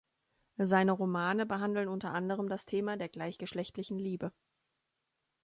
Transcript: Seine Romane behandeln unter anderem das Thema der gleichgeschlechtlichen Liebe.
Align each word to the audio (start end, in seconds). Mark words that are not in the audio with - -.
Seine 0.57 0.93
Romane 0.93 1.45
behandeln 1.45 1.87
unter 1.87 2.11
anderem 2.11 2.49
das 2.49 2.65
Thema 2.65 2.97
der 2.97 3.07
gleichgeschlechtlichen 3.07 3.99
Liebe. 3.99 4.31